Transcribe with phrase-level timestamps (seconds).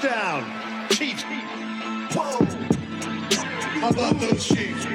[0.00, 0.88] Touchdown.
[0.90, 1.22] Chiefs.
[2.14, 2.44] Whoa.
[3.80, 4.86] How about those Chiefs?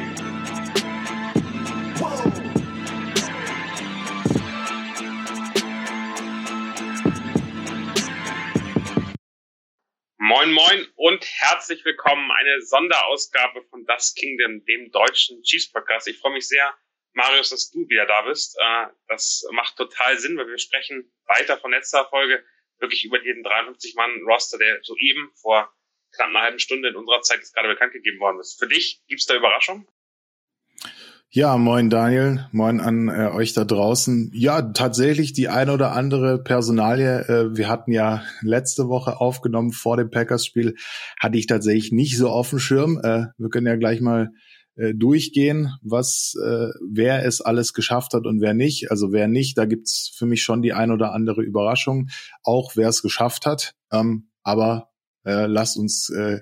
[10.18, 12.31] Moin Moin und herzlich willkommen.
[12.31, 16.08] Eine Sonderausgabe von Das Kingdom, dem deutschen Chiefs Podcast.
[16.08, 16.73] Ich freue mich sehr,
[17.13, 18.58] Marius, dass du wieder da bist.
[18.59, 22.44] Äh, das macht total Sinn, weil wir sprechen weiter von letzter Folge
[22.79, 25.73] wirklich über jeden 53-Mann-Roster, der soeben vor
[26.16, 28.57] knapp einer halben Stunde in unserer Zeit jetzt gerade bekannt gegeben worden ist.
[28.59, 29.88] Für dich gibt's da Überraschung?
[31.30, 34.31] Ja, moin Daniel, moin an äh, euch da draußen.
[34.33, 37.27] Ja, tatsächlich die eine oder andere Personalie.
[37.27, 40.75] Äh, wir hatten ja letzte Woche aufgenommen vor dem Packers-Spiel,
[41.19, 43.02] hatte ich tatsächlich nicht so auf dem Schirm.
[43.03, 44.30] Äh, wir können ja gleich mal
[44.77, 48.91] äh, durchgehen, was äh, wer es alles geschafft hat und wer nicht.
[48.91, 52.09] Also wer nicht, da gibt's für mich schon die ein oder andere Überraschung,
[52.43, 53.73] auch wer es geschafft hat.
[53.91, 54.91] Ähm, aber
[55.25, 56.41] äh, lasst uns äh,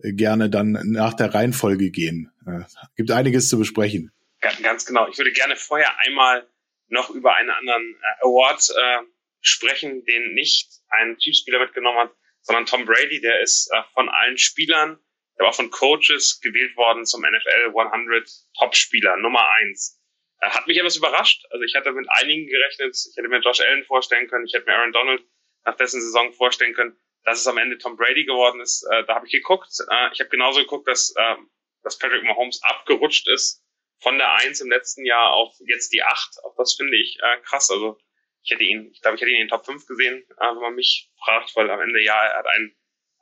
[0.00, 2.30] gerne dann nach der Reihenfolge gehen.
[2.46, 2.64] Äh,
[2.96, 4.12] gibt einiges zu besprechen.
[4.40, 5.08] Ganz, genau.
[5.08, 6.46] Ich würde gerne vorher einmal
[6.88, 9.04] noch über einen anderen äh, Award äh,
[9.40, 12.12] sprechen, den nicht ein Chiefs-Spieler mitgenommen hat,
[12.42, 13.20] sondern Tom Brady.
[13.20, 14.98] Der ist äh, von allen Spielern
[15.38, 20.00] der war von Coaches gewählt worden zum NFL 100 Top-Spieler, Nummer eins.
[20.40, 21.44] Äh, hat mich etwas überrascht.
[21.50, 22.96] Also ich hatte mit einigen gerechnet.
[23.10, 24.46] Ich hätte mir Josh Allen vorstellen können.
[24.46, 25.22] Ich hätte mir Aaron Donald
[25.64, 26.96] nach dessen Saison vorstellen können.
[27.24, 29.70] Dass es am Ende Tom Brady geworden ist, äh, da habe ich geguckt.
[29.90, 31.36] Äh, ich habe genauso geguckt, dass, äh,
[31.82, 33.64] dass Patrick Mahomes abgerutscht ist
[34.00, 36.36] von der Eins im letzten Jahr auf jetzt die Acht.
[36.44, 37.70] Auch das finde ich äh, krass.
[37.70, 37.98] Also
[38.42, 40.74] ich hätte ihn, ich glaube, ich hätte ihn in den Top 5 gesehen, wenn man
[40.74, 42.77] mich fragt, weil am Ende ja, er hat einen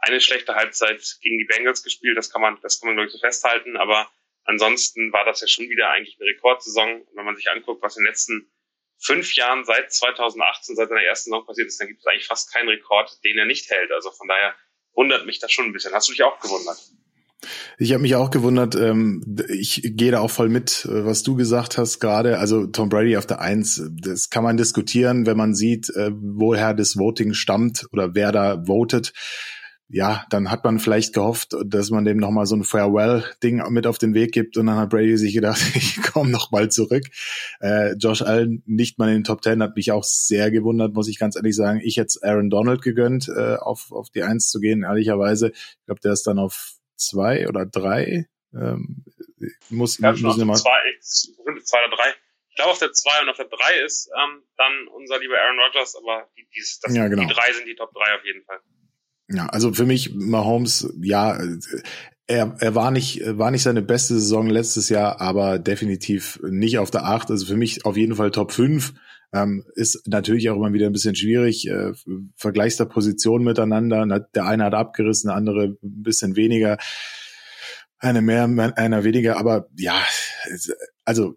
[0.07, 3.13] eine schlechte Halbzeit gegen die Bengals gespielt, das kann man, das kann man glaube ich
[3.13, 4.11] so festhalten, aber
[4.47, 7.03] ansonsten war das ja schon wieder eigentlich eine Rekordsaison.
[7.03, 8.51] Und wenn man sich anguckt, was in den letzten
[8.99, 12.53] fünf Jahren seit 2018, seit seiner ersten Saison passiert ist, dann gibt es eigentlich fast
[12.53, 13.93] keinen Rekord, den er nicht hält.
[13.93, 14.55] Also von daher
[14.95, 15.93] wundert mich das schon ein bisschen.
[15.93, 16.79] Hast du dich auch gewundert?
[17.79, 18.75] Ich habe mich auch gewundert.
[18.77, 22.39] Ähm, ich gehe da auch voll mit, äh, was du gesagt hast gerade.
[22.39, 26.73] Also Tom Brady auf der Eins, das kann man diskutieren, wenn man sieht, äh, woher
[26.73, 29.13] das Voting stammt oder wer da votet
[29.89, 33.99] ja, dann hat man vielleicht gehofft, dass man dem nochmal so ein Farewell-Ding mit auf
[33.99, 37.05] den Weg gibt und dann hat Brady sich gedacht, ich komme nochmal zurück.
[37.61, 41.09] Äh, Josh Allen nicht mal in den Top Ten hat mich auch sehr gewundert, muss
[41.09, 41.81] ich ganz ehrlich sagen.
[41.85, 45.53] Ich hätte Aaron Donald gegönnt, äh, auf, auf die Eins zu gehen, ehrlicherweise.
[45.55, 48.27] Ich glaube, der ist dann auf zwei oder drei.
[48.53, 49.05] Ähm,
[49.69, 52.09] muss, ja, wir mal zwei, zwei oder drei.
[52.49, 55.61] Ich glaube, auf der zwei und auf der drei ist ähm, dann unser lieber Aaron
[55.61, 57.23] Rodgers, aber die, die, das, ja, genau.
[57.23, 58.59] die drei sind die Top drei auf jeden Fall.
[59.29, 61.39] Ja, also für mich Mahomes, ja,
[62.29, 66.91] er, er war nicht, war nicht seine beste Saison letztes Jahr, aber definitiv nicht auf
[66.91, 67.31] der Acht.
[67.31, 68.95] Also für mich auf jeden Fall Top 5.
[69.33, 71.69] Ähm, ist natürlich auch immer wieder ein bisschen schwierig.
[71.69, 71.93] Äh,
[72.37, 74.21] Vergleichst der Position miteinander.
[74.35, 76.79] Der eine hat abgerissen, der andere ein bisschen weniger.
[77.99, 78.45] Eine mehr,
[78.77, 79.39] einer weniger.
[79.39, 80.01] Aber ja,
[81.05, 81.35] also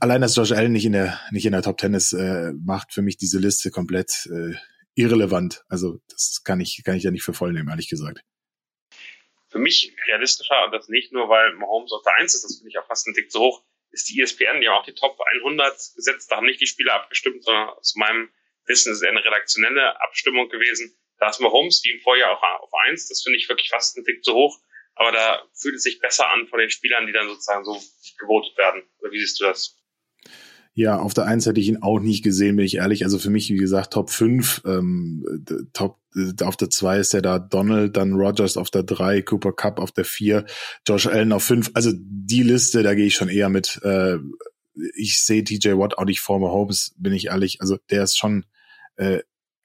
[0.00, 2.92] allein, dass Josh Allen nicht in der, nicht in der Top Ten ist, äh, macht
[2.92, 4.54] für mich diese Liste komplett äh,
[4.94, 5.64] irrelevant.
[5.68, 8.20] Also das kann ich, kann ich ja nicht für voll nehmen, ehrlich gesagt.
[9.48, 12.70] Für mich realistischer, und das nicht nur, weil Mahomes auf der Eins ist, das finde
[12.70, 15.18] ich auch fast ein Tick zu hoch, ist die ESPN, die haben auch die Top
[15.42, 18.30] 100 gesetzt, da haben nicht die Spieler abgestimmt, sondern aus meinem
[18.66, 20.96] Wissen ist es eine redaktionelle Abstimmung gewesen.
[21.18, 24.04] Da ist Mahomes, wie im Vorjahr auch auf Eins, das finde ich wirklich fast ein
[24.04, 24.60] Tick zu hoch,
[24.94, 27.80] aber da fühlt es sich besser an von den Spielern, die dann sozusagen so
[28.18, 28.88] gewotet werden.
[28.98, 29.79] Oder wie siehst du das?
[30.74, 33.04] Ja, auf der Eins hätte ich ihn auch nicht gesehen, bin ich ehrlich.
[33.04, 34.62] Also für mich, wie gesagt, Top 5.
[34.64, 39.20] Ähm, Top, äh, auf der zwei ist ja da Donald, dann Rogers auf der drei,
[39.22, 40.46] Cooper Cup auf der vier,
[40.86, 41.70] Josh Allen auf fünf.
[41.74, 43.80] Also die Liste, da gehe ich schon eher mit.
[43.82, 44.18] Äh,
[44.94, 47.60] ich sehe TJ Watt auch nicht vor Mahomes, bin ich ehrlich.
[47.60, 48.46] Also der ist schon
[48.96, 49.20] äh,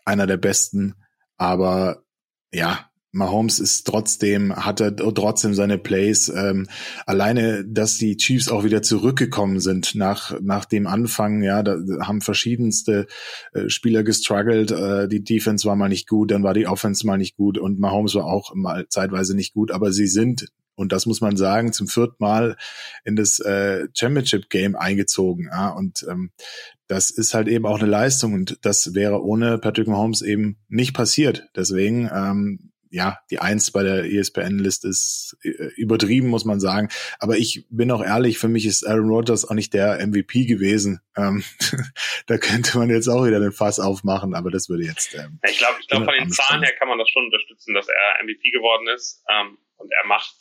[0.05, 0.95] einer der besten.
[1.37, 2.03] Aber
[2.51, 6.27] ja, Mahomes ist trotzdem, hat er trotzdem seine Plays.
[6.29, 6.67] Ähm,
[7.05, 12.21] alleine, dass die Chiefs auch wieder zurückgekommen sind nach, nach dem Anfang, ja, da haben
[12.21, 13.07] verschiedenste
[13.53, 14.72] äh, Spieler gestruggelt.
[14.72, 17.79] Äh, die Defense war mal nicht gut, dann war die Offense mal nicht gut und
[17.79, 21.72] Mahomes war auch mal zeitweise nicht gut, aber sie sind und das muss man sagen,
[21.72, 22.57] zum vierten Mal
[23.05, 25.47] in das äh, Championship Game eingezogen.
[25.49, 25.69] Ja?
[25.69, 26.31] Und ähm,
[26.87, 30.93] das ist halt eben auch eine Leistung und das wäre ohne Patrick Mahomes eben nicht
[30.93, 31.47] passiert.
[31.55, 36.87] Deswegen ähm, ja, die Eins bei der ESPN-Liste ist äh, übertrieben, muss man sagen.
[37.19, 41.01] Aber ich bin auch ehrlich, für mich ist Aaron Rodgers auch nicht der MVP gewesen.
[41.17, 41.43] Ähm,
[42.27, 45.13] da könnte man jetzt auch wieder den Fass aufmachen, aber das würde jetzt.
[45.13, 47.85] Ähm, ich glaube, ich glaube, von den Zahlen her kann man das schon unterstützen, dass
[47.89, 49.21] er MVP geworden ist.
[49.29, 50.33] Ähm, und er macht,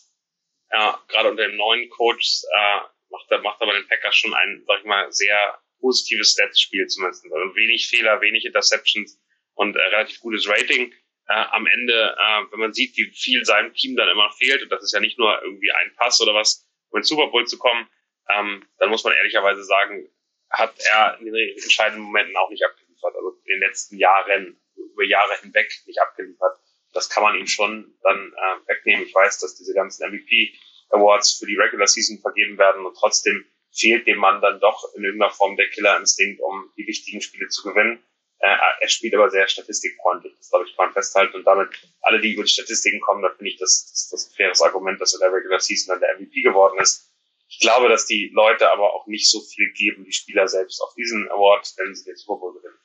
[0.70, 2.78] ja, gerade unter dem neuen Coach, äh,
[3.10, 6.86] macht er, macht er bei den Packers schon ein, sag ich mal, sehr positives Stats-Spiel
[6.86, 7.24] zumindest.
[7.24, 9.20] Also wenig Fehler, wenig Interceptions
[9.54, 10.92] und äh, relativ gutes Rating
[11.28, 14.70] äh, am Ende, äh, wenn man sieht, wie viel seinem Team dann immer fehlt, und
[14.70, 17.58] das ist ja nicht nur irgendwie ein Pass oder was, um ins Super Bowl zu
[17.58, 17.88] kommen,
[18.30, 20.08] ähm, dann muss man ehrlicherweise sagen,
[20.50, 25.04] hat er in den entscheidenden Momenten auch nicht abgeliefert, also in den letzten Jahren, über
[25.04, 26.58] Jahre hinweg nicht abgeliefert.
[26.92, 29.04] Das kann man ihm schon dann äh, wegnehmen.
[29.06, 30.54] Ich weiß, dass diese ganzen MVP
[30.90, 35.02] Awards für die Regular Season vergeben werden und trotzdem fehlt dem Mann dann doch in
[35.02, 38.02] irgendeiner Form der Killerinstinkt, um die wichtigen Spiele zu gewinnen.
[38.44, 41.34] Äh, er spielt aber sehr statistikfreundlich, das glaube ich kann man festhalten.
[41.34, 41.70] Und damit
[42.02, 45.00] alle, die über die Statistiken kommen, da finde ich das, das, das ein faires Argument,
[45.00, 47.10] dass er der Regular Season dann der MVP geworden ist.
[47.48, 50.92] Ich glaube, dass die Leute aber auch nicht so viel geben, die Spieler selbst auf
[50.94, 52.78] diesen Award, wenn sie den Super Bowl gewinnen.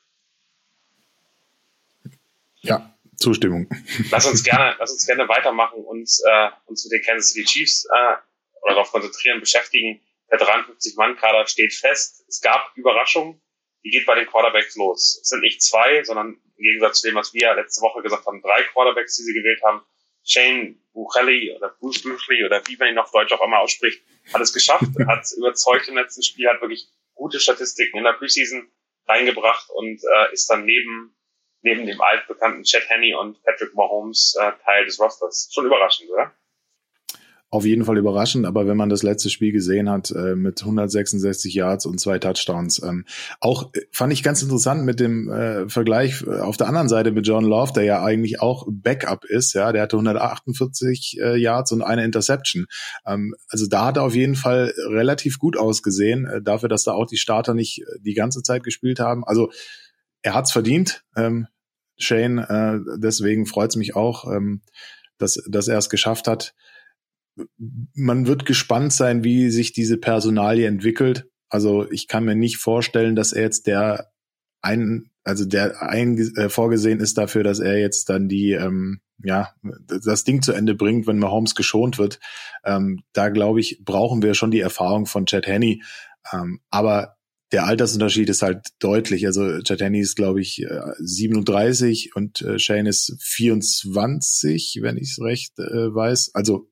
[2.62, 3.68] Ja, Zustimmung.
[4.10, 7.84] Lass uns gerne, lass uns gerne weitermachen und äh, uns mit den Kansas City Chiefs
[7.84, 8.16] äh,
[8.62, 10.00] oder darauf konzentrieren, beschäftigen.
[10.30, 12.24] Der 53-Mann-Kader steht fest.
[12.28, 13.42] Es gab Überraschungen
[13.84, 15.18] die geht bei den Quarterbacks los.
[15.22, 18.42] Es sind nicht zwei, sondern im Gegensatz zu dem, was wir letzte Woche gesagt haben,
[18.42, 19.82] drei Quarterbacks, die sie gewählt haben.
[20.22, 24.40] Shane Buchelli oder Bruce Buchelli oder wie man ihn auf Deutsch auch immer ausspricht, hat
[24.40, 28.70] es geschafft, hat überzeugt im letzten Spiel, hat wirklich gute Statistiken in der Preseason
[29.06, 31.16] reingebracht und äh, ist dann neben
[31.62, 35.50] neben dem altbekannten Chad Henney und Patrick Mahomes äh, Teil des Rosters.
[35.52, 36.34] Schon überraschend, oder?
[37.52, 41.52] Auf jeden Fall überraschend, aber wenn man das letzte Spiel gesehen hat äh, mit 166
[41.52, 43.04] Yards und zwei Touchdowns, ähm,
[43.40, 47.10] auch äh, fand ich ganz interessant mit dem äh, Vergleich äh, auf der anderen Seite
[47.10, 51.72] mit John Love, der ja eigentlich auch Backup ist, ja, der hatte 148 äh, Yards
[51.72, 52.66] und eine Interception.
[53.04, 57.06] Ähm, also da hat er auf jeden Fall relativ gut ausgesehen, dafür, dass da auch
[57.06, 59.24] die Starter nicht die ganze Zeit gespielt haben.
[59.24, 59.50] Also
[60.22, 61.48] er hat's verdient, ähm,
[61.98, 64.62] Shane, deswegen freut's mich auch, ähm,
[65.18, 66.54] dass, dass er es geschafft hat
[67.94, 71.28] man wird gespannt sein, wie sich diese Personalie entwickelt.
[71.48, 74.10] Also ich kann mir nicht vorstellen, dass er jetzt der
[74.62, 79.54] ein, also der ein, äh, vorgesehen ist dafür, dass er jetzt dann die, ähm, ja,
[79.86, 82.20] das Ding zu Ende bringt, wenn Mahomes geschont wird.
[82.64, 85.82] Ähm, da glaube ich, brauchen wir schon die Erfahrung von Chad Henney.
[86.32, 87.16] Ähm, aber
[87.52, 89.26] der Altersunterschied ist halt deutlich.
[89.26, 90.64] Also Chad Henney ist, glaube ich,
[90.98, 96.30] 37 äh, und äh, Shane ist 24, wenn ich es recht äh, weiß.
[96.34, 96.69] Also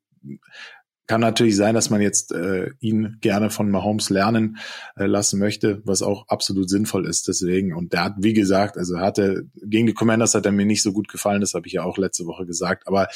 [1.08, 4.58] kann natürlich sein, dass man jetzt äh, ihn gerne von Mahomes lernen
[4.94, 7.26] äh, lassen möchte, was auch absolut sinnvoll ist.
[7.28, 10.82] Deswegen und der hat, wie gesagt, also hatte gegen die Commanders hat er mir nicht
[10.82, 11.40] so gut gefallen.
[11.40, 12.86] Das habe ich ja auch letzte Woche gesagt.
[12.86, 13.08] Aber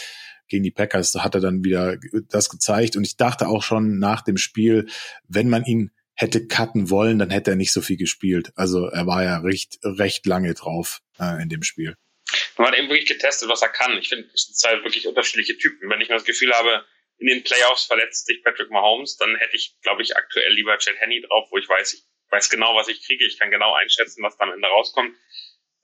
[0.49, 1.99] gegen die Packers hat er dann wieder
[2.31, 2.97] das gezeigt.
[2.97, 4.89] Und ich dachte auch schon nach dem Spiel,
[5.29, 8.53] wenn man ihn hätte cutten wollen, dann hätte er nicht so viel gespielt.
[8.55, 11.97] Also er war ja recht recht lange drauf äh, in dem Spiel.
[12.59, 13.97] Man hat eben wirklich getestet, was er kann.
[13.99, 15.89] Ich finde, es sind zwei wirklich unterschiedliche Typen.
[15.89, 16.85] Wenn ich mir das Gefühl habe,
[17.19, 20.97] in den Playoffs verletzt sich Patrick Mahomes, dann hätte ich, glaube ich, aktuell lieber Chad
[20.99, 24.23] Henney drauf, wo ich weiß, ich weiß genau, was ich kriege, ich kann genau einschätzen,
[24.23, 25.17] was da am Ende rauskommt.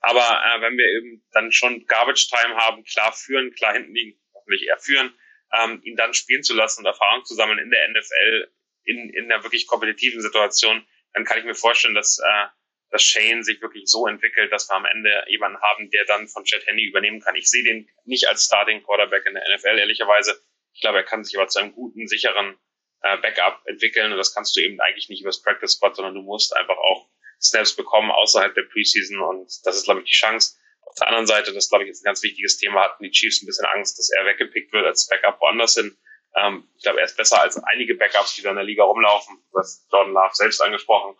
[0.01, 4.19] Aber äh, wenn wir eben dann schon Garbage Time haben, klar führen, klar hinten liegen,
[4.33, 5.13] hoffentlich eher führen,
[5.53, 8.51] ähm, ihn dann spielen zu lassen und Erfahrung zu sammeln in der NFL,
[8.83, 12.45] in, in einer wirklich kompetitiven Situation, dann kann ich mir vorstellen, dass, äh,
[12.91, 16.43] dass Shane sich wirklich so entwickelt, dass wir am Ende jemanden haben, der dann von
[16.43, 17.35] Chad Henney übernehmen kann.
[17.35, 20.41] Ich sehe den nicht als Starting Quarterback in der NFL, ehrlicherweise.
[20.73, 22.57] Ich glaube, er kann sich aber zu einem guten, sicheren
[23.01, 26.21] äh, Backup entwickeln und das kannst du eben eigentlich nicht übers Practice Squad, sondern du
[26.21, 27.09] musst einfach auch
[27.41, 30.57] Snaps bekommen außerhalb der Preseason und das ist, glaube ich, die Chance.
[30.85, 33.41] Auf der anderen Seite, das glaube ich ist ein ganz wichtiges Thema, hatten die Chiefs
[33.41, 35.97] ein bisschen Angst, dass er weggepickt wird als Backup woanders hin.
[36.35, 39.37] Ähm, ich glaube, er ist besser als einige Backups, die da in der Liga rumlaufen.
[39.51, 41.15] Du hast Jordan Love selbst angesprochen.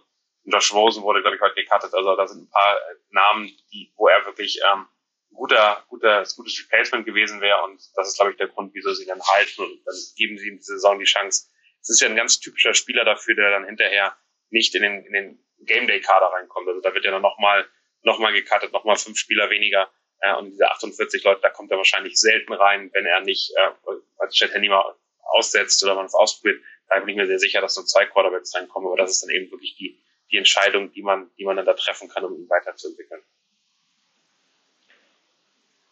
[0.49, 1.93] Und Josh Rosen wurde, glaube ich, heute gecuttet.
[1.93, 4.87] Also da sind ein paar äh, Namen, die, wo er wirklich ähm,
[5.31, 7.61] guter, guter, gutes Replacement gewesen wäre.
[7.65, 9.61] Und das ist, glaube ich, der Grund, wieso sie dann halten.
[9.61, 11.49] Und dann geben sie in dieser Saison die Chance.
[11.83, 14.17] Es ist ja ein ganz typischer Spieler dafür, der dann hinterher
[14.49, 16.67] nicht in den, in den Game Day Kader reinkommt.
[16.67, 17.67] Also da wird ja dann nochmal,
[18.01, 19.87] nochmal gecuttet, nochmal fünf Spieler weniger.
[20.21, 23.69] Äh, und diese 48 Leute, da kommt er wahrscheinlich selten rein, wenn er nicht, äh,
[24.17, 26.59] als Chat Handy mal aussetzt oder man es ausprobiert.
[26.87, 28.87] Da bin ich mir sehr sicher, dass so zwei Quarterbacks reinkommen.
[28.87, 31.73] Aber das ist dann eben wirklich die, die Entscheidung, die man, die man dann da
[31.73, 33.21] treffen kann, um ihn weiterzuentwickeln.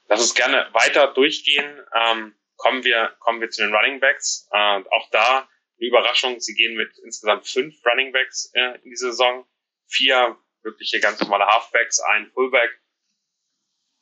[0.07, 1.81] Lass uns gerne weiter durchgehen.
[1.93, 4.47] Ähm, kommen wir, kommen wir zu den Running Backs.
[4.51, 5.39] Äh, auch da
[5.79, 6.39] eine Überraschung.
[6.39, 9.45] Sie gehen mit insgesamt fünf Running Backs äh, in die Saison.
[9.87, 12.71] Vier wirkliche ganz normale Halfbacks, ein Fullback.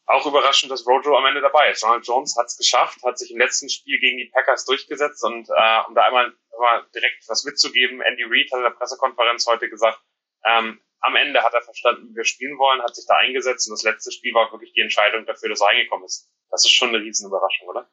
[0.07, 1.83] Auch überraschend, dass Rojo am Ende dabei ist.
[1.83, 5.49] Ronald Jones hat es geschafft, hat sich im letzten Spiel gegen die Packers durchgesetzt und
[5.49, 9.67] äh, um da einmal, einmal direkt was mitzugeben, Andy Reid hat in der Pressekonferenz heute
[9.67, 9.99] gesagt,
[10.45, 13.73] ähm, am Ende hat er verstanden, wie wir spielen wollen, hat sich da eingesetzt und
[13.73, 16.29] das letzte Spiel war wirklich die Entscheidung dafür, dass er reingekommen ist.
[16.49, 17.89] Das ist schon eine Riesenüberraschung, oder?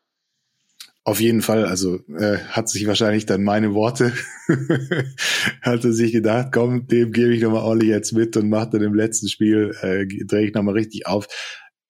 [1.05, 4.13] Auf jeden Fall, also äh, hat sich wahrscheinlich dann meine Worte,
[5.63, 8.95] hatte sich gedacht, komm, dem gebe ich nochmal ordentlich jetzt mit und mache dann im
[8.95, 11.27] letzten Spiel, äh, drehe ich nochmal richtig auf.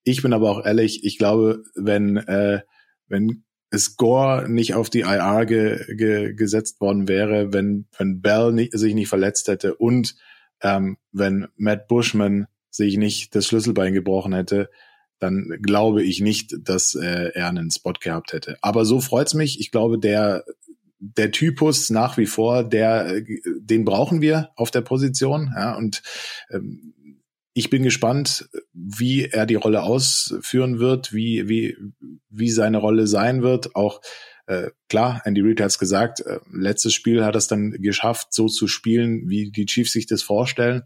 [0.03, 2.63] Ich bin aber auch ehrlich, ich glaube, wenn, äh,
[3.07, 3.45] wenn
[3.77, 8.95] Score nicht auf die IR ge, ge, gesetzt worden wäre, wenn, wenn Bell nicht, sich
[8.95, 10.17] nicht verletzt hätte und
[10.63, 14.71] ähm, wenn Matt Bushman sich nicht das Schlüsselbein gebrochen hätte,
[15.19, 18.57] dann glaube ich nicht, dass äh, er einen Spot gehabt hätte.
[18.61, 19.61] Aber so freut's mich.
[19.61, 20.45] Ich glaube, der
[20.99, 23.23] der Typus nach wie vor, der
[23.61, 25.53] den brauchen wir auf der Position.
[25.55, 26.03] Ja, und
[26.51, 26.95] ähm,
[27.55, 31.77] ich bin gespannt, wie er die Rolle ausführen wird, wie wie
[32.31, 33.77] wie seine Rolle sein wird.
[33.77, 34.01] Auch
[34.53, 38.47] äh, klar, Andy Reid hat es gesagt, äh, letztes Spiel hat es dann geschafft, so
[38.49, 40.83] zu spielen, wie die Chiefs sich das vorstellen.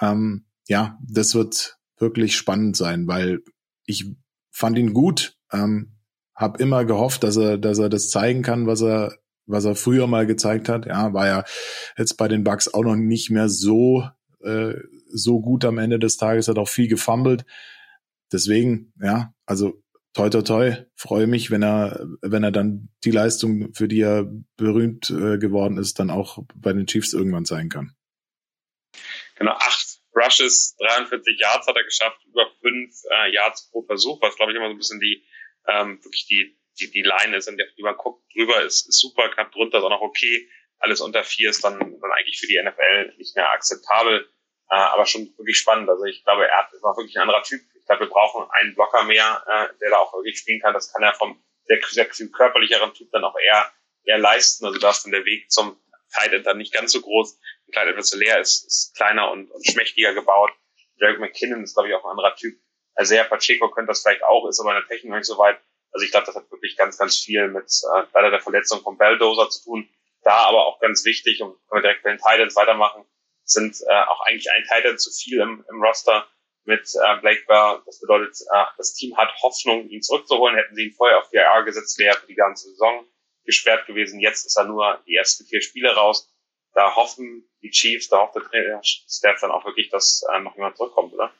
[0.00, 3.40] Ähm, ja, das wird wirklich spannend sein, weil
[3.84, 4.06] ich
[4.50, 5.96] fand ihn gut, ähm,
[6.34, 10.06] habe immer gehofft, dass er, dass er das zeigen kann, was er, was er früher
[10.06, 10.86] mal gezeigt hat.
[10.86, 11.44] Ja, war ja
[11.98, 14.08] jetzt bei den Bucks auch noch nicht mehr so
[14.42, 14.74] äh,
[15.12, 17.44] so gut am Ende des Tages, hat auch viel gefummelt.
[18.32, 19.82] Deswegen, ja, also
[20.14, 24.30] toi toi toi, freue mich, wenn er, wenn er dann die Leistung, für die er
[24.56, 27.94] berühmt äh, geworden ist, dann auch bei den Chiefs irgendwann sein kann.
[29.36, 34.36] Genau, acht Rushes, 43 Yards hat er geschafft, über fünf äh, Yards pro Versuch, was
[34.36, 35.24] glaube ich immer so ein bisschen die
[35.68, 39.28] ähm, wirklich die, die, die Line ist, an der man guckt, drüber ist, ist super,
[39.30, 40.48] knapp drunter ist auch noch okay.
[40.78, 44.28] Alles unter vier ist dann, dann eigentlich für die NFL nicht mehr akzeptabel.
[44.70, 45.88] Äh, aber schon wirklich spannend.
[45.90, 47.60] Also ich glaube, er ist auch wirklich ein anderer Typ.
[47.90, 50.74] Glaube, wir brauchen einen Blocker mehr, äh, der da auch wirklich spielen kann.
[50.74, 53.72] Das kann er vom sehr, sehr viel körperlicheren Typ dann auch eher,
[54.04, 54.64] eher leisten.
[54.64, 55.76] Also da ist dann der Weg zum
[56.14, 57.36] Tight End dann nicht ganz so groß.
[57.66, 60.52] Ein Tight End, leer ist, ist kleiner und, und schmächtiger gebaut.
[61.00, 62.60] Derek McKinnon ist, glaube ich, auch ein anderer Typ.
[62.96, 65.58] Isaiah Pacheco könnte das vielleicht auch, ist aber in der Technik noch nicht so weit.
[65.90, 68.98] Also ich glaube, das hat wirklich ganz, ganz viel mit äh, leider der Verletzung von
[68.98, 69.88] Belldozer zu tun.
[70.22, 73.04] Da aber auch ganz wichtig, und können wir direkt bei den Titans weitermachen,
[73.42, 76.28] sind äh, auch eigentlich ein Titan zu viel im, im Roster
[76.64, 77.80] mit äh, Blake Bell.
[77.86, 80.56] Das bedeutet, äh, das Team hat Hoffnung, ihn zurückzuholen.
[80.56, 83.04] Hätten sie ihn vorher auf IR gesetzt, wäre er für die ganze Saison
[83.44, 84.20] gesperrt gewesen.
[84.20, 86.28] Jetzt ist er nur die ersten vier Spiele raus.
[86.72, 90.54] Da hoffen die Chiefs, da hofft der Trainer Stats dann auch wirklich, dass äh, noch
[90.54, 91.32] jemand zurückkommt, oder?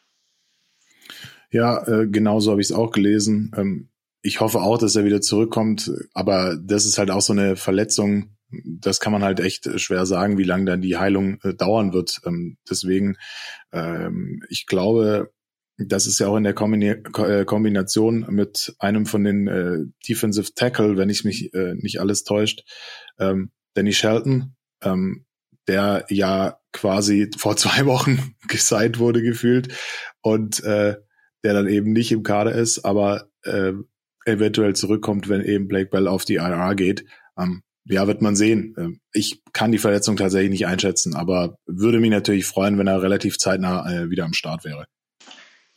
[1.51, 3.53] Ja, äh, genau so habe ich es auch gelesen.
[3.57, 3.91] Ähm,
[4.23, 8.37] ich hoffe auch, dass er wieder zurückkommt, aber das ist halt auch so eine Verletzung,
[8.65, 12.21] das kann man halt echt schwer sagen, wie lange dann die Heilung äh, dauern wird.
[12.25, 13.17] Ähm, deswegen,
[13.73, 15.33] ähm, ich glaube,
[15.79, 20.97] das ist ja auch in der äh, Kombination mit einem von den äh, Defensive Tackle,
[20.97, 22.65] wenn ich mich äh, nicht alles täuscht,
[23.19, 25.25] ähm, Danny Shelton, ähm,
[25.69, 29.75] der ja quasi vor zwei Wochen gesigned wurde gefühlt
[30.21, 30.97] und äh,
[31.43, 33.73] der dann eben nicht im Kader ist, aber äh,
[34.27, 37.07] eventuell zurückkommt, wenn eben Blake Bell auf die IR geht.
[37.39, 38.75] Ähm, ja, wird man sehen.
[38.79, 43.03] Ähm, ich kann die Verletzung tatsächlich nicht einschätzen, aber würde mich natürlich freuen, wenn er
[43.03, 44.87] relativ zeitnah äh, wieder am Start wäre.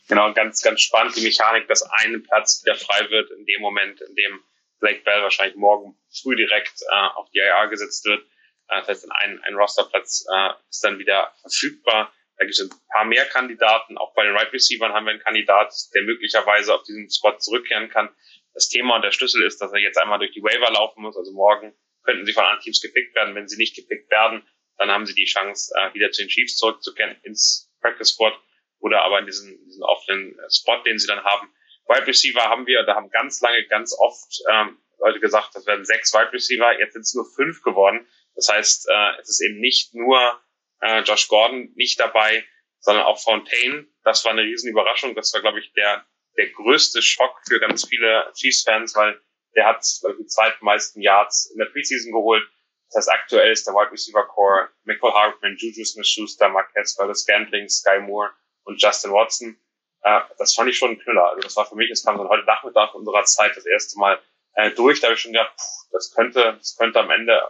[0.08, 4.00] Genau, ganz, ganz spannend die Mechanik, dass ein Platz wieder frei wird in dem Moment,
[4.02, 4.40] in dem
[4.80, 8.22] Blake Bell wahrscheinlich morgen früh direkt äh, auf die IA gesetzt wird.
[8.68, 12.12] Äh, das heißt, ein, ein Rosterplatz äh, ist dann wieder verfügbar.
[12.36, 13.96] Da gibt es ein paar mehr Kandidaten.
[13.96, 17.88] Auch bei den Right Receivers haben wir einen Kandidat, der möglicherweise auf diesen Spot zurückkehren
[17.88, 18.10] kann.
[18.52, 21.16] Das Thema und der Schlüssel ist, dass er jetzt einmal durch die Waiver laufen muss.
[21.16, 21.72] Also morgen
[22.04, 23.34] könnten sie von anderen Teams gepickt werden.
[23.34, 24.46] Wenn sie nicht gepickt werden,
[24.78, 28.34] dann haben sie die Chance, äh, wieder zu den Chiefs zurückzukehren ins Practice Squad
[28.80, 31.48] oder aber in diesen, diesen offenen äh, Spot, den sie dann haben.
[31.86, 35.84] Wide Receiver haben wir, da haben ganz lange, ganz oft ähm, Leute gesagt, das werden
[35.84, 38.06] sechs Wide Receiver, jetzt sind es nur fünf geworden.
[38.34, 40.40] Das heißt, äh, es ist eben nicht nur
[40.80, 42.44] äh, Josh Gordon nicht dabei,
[42.80, 43.86] sondern auch Fontaine.
[44.02, 45.14] Das war eine riesen Überraschung.
[45.14, 46.06] Das war, glaube ich, der,
[46.36, 49.20] der größte Schock für ganz viele Chiefs-Fans, weil
[49.56, 52.42] der hat ich, die zweitmeisten Yards in der Preseason geholt.
[52.88, 57.68] Das heißt, aktuell ist der Wide Receiver Core Michael Hartman, Juju Smith-Schuster, Marquez Valdez Scantling,
[57.68, 58.30] Sky Moore
[58.64, 59.58] und Justin Watson.
[60.02, 61.30] Äh, das fand ich schon ein Knüller.
[61.30, 64.20] Also das war für mich, es kam dann heute Nachmittag unserer Zeit das erste Mal
[64.54, 65.00] äh, durch.
[65.00, 67.42] Da habe ich schon gedacht, pff, das könnte, das könnte am Ende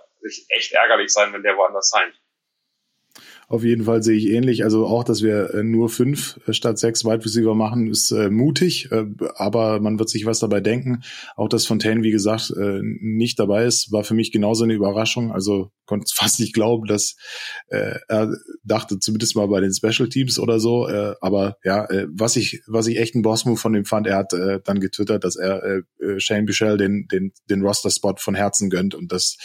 [0.48, 2.12] echt ärgerlich sein, wenn der woanders sein.
[3.48, 4.64] Auf jeden Fall sehe ich ähnlich.
[4.64, 8.30] Also auch, dass wir äh, nur fünf äh, statt sechs Wide Receiver machen, ist äh,
[8.30, 9.04] mutig, äh,
[9.36, 11.02] aber man wird sich was dabei denken.
[11.36, 15.32] Auch dass Fontaine, wie gesagt, äh, nicht dabei ist, war für mich genauso eine Überraschung.
[15.32, 17.16] Also konnte fast nicht glauben, dass
[17.68, 18.34] äh, er
[18.64, 20.86] dachte, zumindest mal bei den Special Teams oder so.
[21.20, 24.80] Aber ja, was ich, was ich echt ein Boss-Move von ihm fand, er hat dann
[24.80, 25.82] getwittert, dass er
[26.18, 28.94] Shane Bichel den, den, den Roster-Spot von Herzen gönnt.
[28.94, 29.36] Und das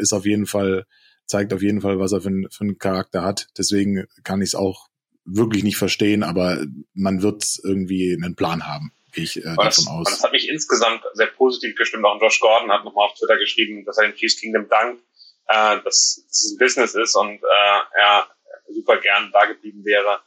[0.00, 0.84] ist auf jeden Fall
[1.26, 3.48] zeigt auf jeden Fall, was er für, einen, für einen Charakter hat.
[3.58, 4.88] Deswegen kann ich es auch
[5.24, 6.64] wirklich nicht verstehen, aber
[6.94, 10.10] man wird irgendwie einen Plan haben, gehe ich äh, davon das, aus.
[10.10, 12.04] Das hat mich insgesamt sehr positiv gestimmt.
[12.04, 15.02] Auch Josh Gordon hat nochmal auf Twitter geschrieben, dass er den Chiefs Kingdom dankt,
[15.48, 18.28] äh, dass, es ein Business ist und äh, er
[18.68, 20.20] super gern da geblieben wäre.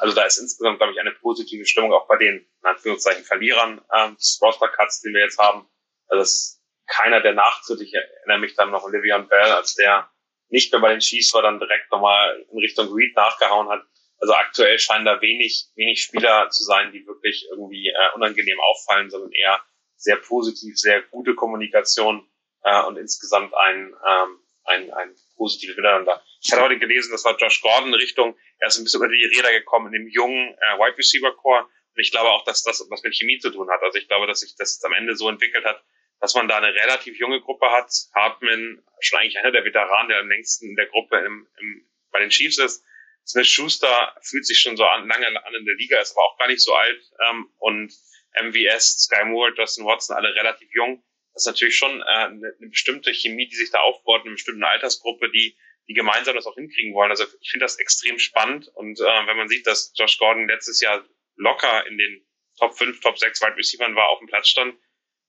[0.00, 3.80] Also da ist insgesamt, glaube ich, eine positive Stimmung auch bei den, in Anführungszeichen, Verlierern
[3.92, 5.66] ähm, des Roster-Cuts, den wir jetzt haben.
[6.08, 7.80] Also das ist keiner, der nachtritt.
[7.80, 10.10] Ich erinnere mich dann noch an Livian Bell, als der
[10.48, 13.82] nicht mehr bei den Chiefs war, dann direkt nochmal in Richtung Reed nachgehauen hat.
[14.20, 19.10] Also aktuell scheinen da wenig, wenig Spieler zu sein, die wirklich irgendwie äh, unangenehm auffallen,
[19.10, 19.62] sondern eher
[19.96, 22.26] sehr positiv, sehr gute Kommunikation
[22.64, 26.22] äh, und insgesamt ein, ähm, ein, ein positives Miteinander.
[26.42, 29.08] Ich hatte heute gelesen, das war Josh Gordon in Richtung, er ist ein bisschen über
[29.08, 31.62] die Räder gekommen in dem jungen äh, Wide Receiver Core.
[31.62, 33.82] Und ich glaube auch, dass das was mit Chemie zu tun hat.
[33.82, 35.82] Also ich glaube, dass sich das am Ende so entwickelt hat,
[36.20, 37.90] dass man da eine relativ junge Gruppe hat.
[38.14, 42.20] Hartman, schon eigentlich einer der Veteranen, der am längsten in der Gruppe im, im, bei
[42.20, 42.84] den Chiefs ist.
[43.26, 46.38] Smith Schuster fühlt sich schon so an, lange an in der Liga, ist aber auch
[46.38, 47.00] gar nicht so alt.
[47.28, 47.92] Ähm, und
[48.40, 51.04] MVS, Sky Moore, Justin Watson, alle relativ jung.
[51.34, 54.66] Das ist natürlich schon äh, eine, eine bestimmte Chemie, die sich da aufbaut, eine bestimmte
[54.66, 55.56] Altersgruppe, die,
[55.88, 57.10] die gemeinsam das auch hinkriegen wollen.
[57.10, 58.68] Also ich finde das extrem spannend.
[58.74, 61.04] Und äh, wenn man sieht, dass Josh Gordon letztes Jahr
[61.36, 62.26] locker in den
[62.58, 64.74] Top 5, Top 6 Wide Receivers war, auf dem Platz stand,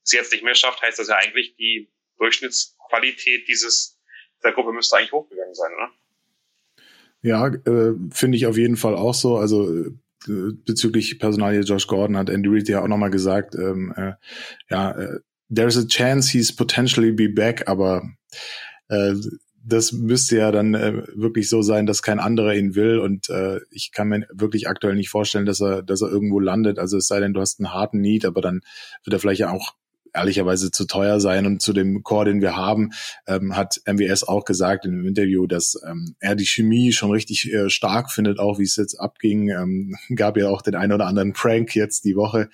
[0.09, 3.99] es jetzt nicht mehr schafft, heißt das ja eigentlich, die Durchschnittsqualität dieses,
[4.39, 5.91] dieser Gruppe müsste eigentlich hochgegangen sein, oder?
[7.21, 9.37] Ja, äh, finde ich auf jeden Fall auch so.
[9.37, 9.91] Also äh,
[10.65, 14.13] bezüglich Personalie Josh Gordon hat Andy Reid ja auch nochmal gesagt, ähm, äh,
[14.69, 15.19] ja, äh,
[15.53, 18.09] there's a chance he's potentially be back, aber
[18.87, 19.15] äh,
[19.61, 23.59] das müsste ja dann äh, wirklich so sein, dass kein anderer ihn will und äh,
[23.69, 26.79] ich kann mir wirklich aktuell nicht vorstellen, dass er, dass er irgendwo landet.
[26.79, 28.61] Also es sei denn, du hast einen harten Need, aber dann
[29.03, 29.75] wird er vielleicht ja auch
[30.13, 31.45] ehrlicherweise zu teuer sein.
[31.45, 32.91] Und zu dem Core, den wir haben,
[33.27, 37.51] ähm, hat MWS auch gesagt in einem Interview, dass ähm, er die Chemie schon richtig
[37.51, 39.49] äh, stark findet, auch wie es jetzt abging.
[39.49, 42.49] Ähm, gab ja auch den einen oder anderen Prank jetzt die Woche,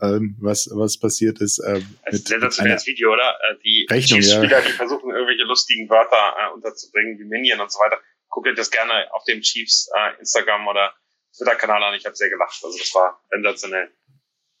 [0.00, 1.60] ähm, was was passiert ist.
[1.66, 3.36] Ähm, mit, sensationelles Video, oder?
[3.50, 4.60] Äh, die Rechnung, Spieler, ja.
[4.60, 7.98] die versuchen irgendwelche lustigen Wörter äh, unterzubringen, wie Minion und so weiter.
[8.28, 10.94] Guckt euch das gerne auf dem Chiefs äh, Instagram oder
[11.36, 11.94] Twitter-Kanal an.
[11.94, 12.60] Ich habe sehr gelacht.
[12.62, 13.90] Also das war sensationell.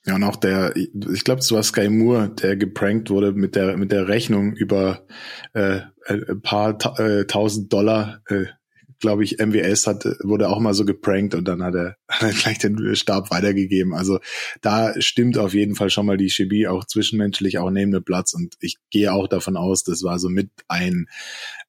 [0.06, 3.76] Ja, und auch der, ich glaube, es war Sky Moore, der geprankt wurde mit der
[3.76, 5.06] mit der Rechnung über
[5.52, 8.22] äh, ein paar ta äh, tausend Dollar.
[8.26, 8.46] Äh,
[9.00, 12.32] glaube ich, MWS hat, wurde auch mal so geprankt und dann hat er, hat er
[12.32, 13.94] gleich den Stab weitergegeben.
[13.94, 14.20] Also
[14.60, 18.34] da stimmt auf jeden Fall schon mal die Chemie auch zwischenmenschlich auch neben dem Platz
[18.34, 21.06] und ich gehe auch davon aus, das war so mit ein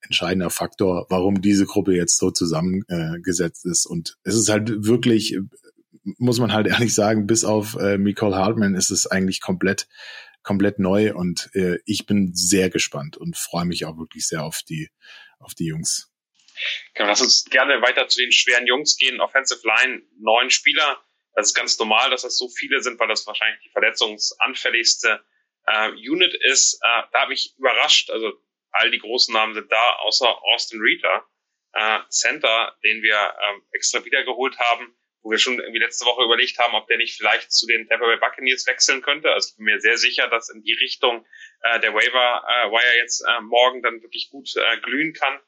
[0.02, 3.86] entscheidender Faktor, warum diese Gruppe jetzt so zusammengesetzt ist.
[3.86, 5.38] Und es ist halt wirklich
[6.04, 9.88] muss man halt ehrlich sagen, bis auf äh, Nicole Hartman ist es eigentlich komplett,
[10.44, 14.62] komplett neu und äh, ich bin sehr gespannt und freue mich auch wirklich sehr auf
[14.68, 14.90] die,
[15.40, 16.12] auf die Jungs.
[16.94, 19.20] Genau, lass uns gerne weiter zu den schweren Jungs gehen.
[19.20, 21.02] Offensive Line, neun Spieler.
[21.34, 25.24] Das ist ganz normal, dass das so viele sind, weil das wahrscheinlich die verletzungsanfälligste
[25.66, 26.80] äh, Unit ist.
[26.84, 28.12] Äh, da habe ich überrascht.
[28.12, 28.34] Also
[28.72, 31.26] all die großen Namen sind da, außer Austin Reader,
[31.74, 36.58] äh, Center, den wir äh, extra wiedergeholt haben wo wir schon irgendwie letzte Woche überlegt
[36.58, 39.32] haben, ob der nicht vielleicht zu den Tampa Bay Buccaneers wechseln könnte.
[39.32, 41.26] Also ich bin mir sehr sicher, dass in die Richtung
[41.62, 45.40] äh, der Waiver äh, Wire jetzt äh, morgen dann wirklich gut äh, glühen kann.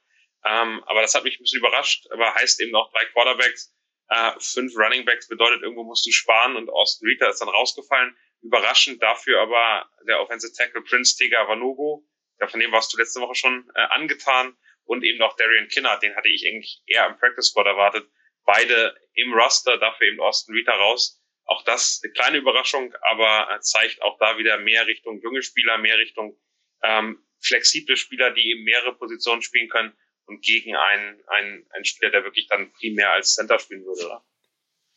[0.46, 2.06] Ähm, aber das hat mich ein bisschen überrascht.
[2.12, 3.74] Aber heißt eben auch drei Quarterbacks,
[4.10, 8.16] äh, fünf Running Backs bedeutet, irgendwo musst du sparen und Austin Reader ist dann rausgefallen.
[8.42, 12.06] Überraschend dafür aber der Offensive Tackle Prince Tega Vanogo.
[12.40, 14.56] Ja, von dem warst du letzte Woche schon äh, angetan.
[14.86, 18.06] Und eben noch Darian Kinner, den hatte ich eigentlich eher im Practice Squad erwartet
[18.46, 21.20] beide im Roster, dafür eben Austin Rita raus.
[21.46, 25.98] Auch das eine kleine Überraschung, aber zeigt auch da wieder mehr Richtung junge Spieler, mehr
[25.98, 26.40] Richtung
[26.84, 29.94] ähm, flexible Spieler, die eben mehrere Positionen spielen können
[30.26, 34.26] und gegen einen, einen, einen Spieler, der wirklich dann primär als Center spielen würde, oder?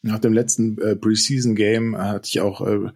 [0.06, 2.90] Nach dem letzten äh, Preseason-Game äh, hatte ich auch äh,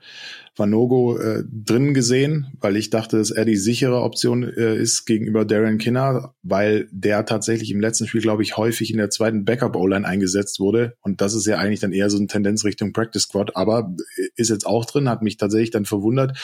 [0.56, 5.44] Vanogo äh, drin gesehen, weil ich dachte, dass er die sichere Option äh, ist gegenüber
[5.44, 10.06] Darren Kinner, weil der tatsächlich im letzten Spiel, glaube ich, häufig in der zweiten Backup-O-Line
[10.06, 10.96] eingesetzt wurde.
[11.00, 14.28] Und das ist ja eigentlich dann eher so eine Tendenz Richtung Practice Squad, aber äh,
[14.36, 16.38] ist jetzt auch drin, hat mich tatsächlich dann verwundert.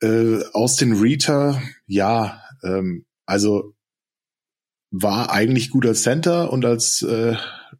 [0.00, 3.74] Äh, Austin Reater, ja, ähm, also
[4.92, 7.34] war eigentlich guter Center und als äh,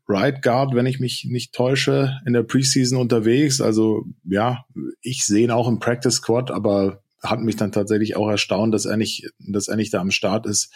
[0.08, 3.60] Right Guard, wenn ich mich nicht täusche, in der Preseason unterwegs.
[3.60, 4.64] Also ja,
[5.00, 8.84] ich sehe ihn auch im Practice Squad, aber hat mich dann tatsächlich auch erstaunt, dass
[8.84, 10.72] er nicht, dass er nicht da am Start ist.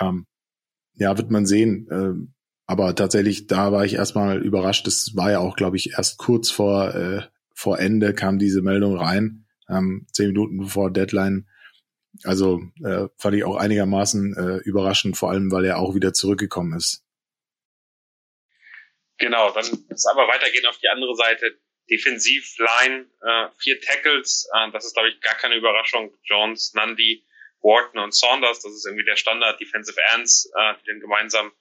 [0.00, 0.26] Ähm,
[0.94, 1.86] ja, wird man sehen.
[1.90, 2.34] Ähm,
[2.66, 4.86] aber tatsächlich, da war ich erstmal überrascht.
[4.86, 7.22] Das war ja auch, glaube ich, erst kurz vor, äh,
[7.54, 11.46] vor Ende kam diese Meldung rein, ähm, zehn Minuten bevor Deadline.
[12.24, 16.74] Also äh, fand ich auch einigermaßen äh, überraschend, vor allem weil er auch wieder zurückgekommen
[16.74, 17.04] ist.
[19.18, 21.58] Genau, dann ist aber weitergehen auf die andere Seite.
[21.90, 26.16] Defensivline, äh, vier Tackles, äh, das ist glaube ich gar keine Überraschung.
[26.22, 27.24] Jones, Nandi,
[27.60, 31.52] Wharton und Saunders, das ist irgendwie der Standard Defensive Ends, äh, die dann gemeinsam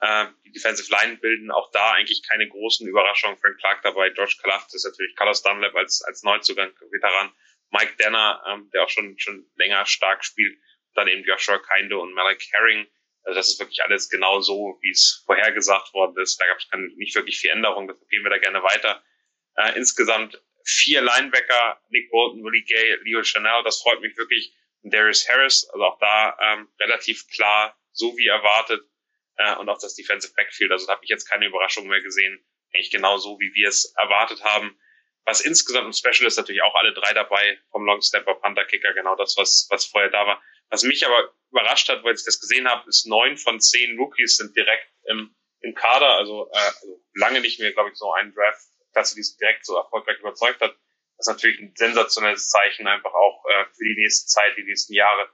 [0.00, 3.38] Äh, die Defensive Line bilden auch da eigentlich keine großen Überraschungen.
[3.38, 7.32] Frank Clark dabei, George Kalaft ist natürlich Carlos Dunlap als, als Neuzugang, Veteran.
[7.70, 10.58] Mike Danner, ähm, der auch schon, schon länger stark spielt.
[10.94, 12.86] Dann eben Joshua Kinde und Malik Herring.
[13.26, 16.40] Also das ist wirklich alles genau so, wie es vorhergesagt worden ist.
[16.40, 19.02] Da gab es nicht wirklich viel Änderung, deshalb gehen wir da gerne weiter.
[19.56, 24.54] Äh, insgesamt vier Linebacker, Nick Bolton, Willie Gay, Leo Chanel, das freut mich wirklich.
[24.82, 28.88] Und Darius Harris, also auch da ähm, relativ klar, so wie erwartet.
[29.38, 32.46] Äh, und auch das Defensive Backfield, also da habe ich jetzt keine Überraschung mehr gesehen.
[32.72, 34.78] Eigentlich genau so, wie wir es erwartet haben.
[35.24, 38.92] Was insgesamt im Special ist natürlich auch alle drei dabei, vom Long Stepper, Panther, Kicker,
[38.92, 40.40] genau das, was, was vorher da war.
[40.68, 44.36] Was mich aber überrascht hat, weil ich das gesehen habe, ist neun von zehn Rookies
[44.36, 48.32] sind direkt im, im Kader, also, äh, also lange nicht mehr, glaube ich, so ein
[48.32, 50.76] Draft, dass sie dies direkt so erfolgreich überzeugt hat.
[51.16, 54.94] Das ist natürlich ein sensationelles Zeichen einfach auch äh, für die nächste Zeit, die nächsten
[54.94, 55.28] Jahre.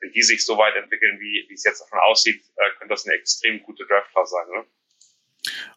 [0.00, 3.06] Wenn die sich so weit entwickeln, wie, wie es jetzt davon aussieht, äh, könnte das
[3.06, 4.66] eine extrem gute Draft-Class sein, oder?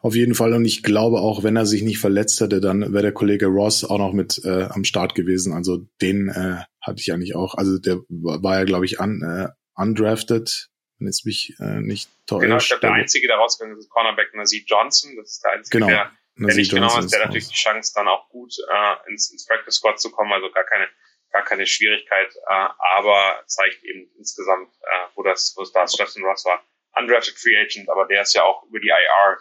[0.00, 0.52] Auf jeden Fall.
[0.52, 3.84] Und ich glaube auch, wenn er sich nicht verletzt hätte, dann wäre der Kollege Ross
[3.84, 5.52] auch noch mit äh, am Start gewesen.
[5.52, 7.54] Also den äh, hatte ich eigentlich auch.
[7.54, 12.42] Also der war ja, glaube ich, un, äh, undrafted, wenn es mich äh, nicht täuscht.
[12.42, 15.16] Genau, ich glaube, der einzige, der rausgegangen ist, ist Cornerback Nazeed Johnson.
[15.16, 15.86] Das ist der einzige, genau.
[15.88, 17.12] der, der nicht genau ist.
[17.12, 20.32] Der hat natürlich die Chance, dann auch gut äh, ins, ins Practice Squad zu kommen.
[20.32, 20.88] Also gar keine
[21.32, 25.98] gar keine Schwierigkeit, äh, aber zeigt eben insgesamt, äh, wo das, wo es da ist.
[25.98, 26.62] Justin Ross war
[26.94, 29.38] undrafted Free Agent, aber der ist ja auch über die IR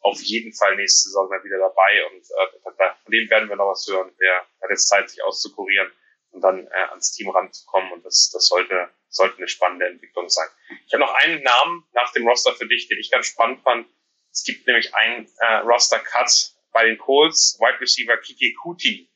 [0.00, 3.70] auf jeden Fall nächste Saison dann wieder dabei und äh, von dem werden wir noch
[3.70, 4.12] was hören.
[4.20, 5.90] Der hat jetzt Zeit, sich auszukurieren
[6.34, 10.48] und dann äh, ans Team ranzukommen und das, das sollte, sollte eine spannende Entwicklung sein.
[10.86, 13.86] Ich habe noch einen Namen nach dem Roster für dich, den ich ganz spannend fand.
[14.32, 17.56] Es gibt nämlich einen äh, Roster-Cut bei den Colts.
[17.60, 19.08] Wide Receiver Kiki Kuti